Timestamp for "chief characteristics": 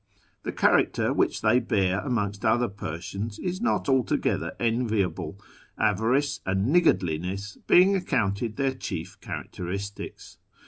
8.73-10.39